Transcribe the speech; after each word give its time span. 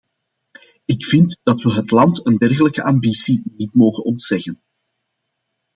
Ik 0.85 1.05
vind 1.05 1.37
dat 1.43 1.61
we 1.61 1.71
het 1.73 1.91
land 1.91 2.25
een 2.25 2.35
dergelijke 2.35 2.83
ambitie 2.83 3.41
niet 3.57 3.75
mogen 3.75 4.03
ontzeggen. 4.03 4.61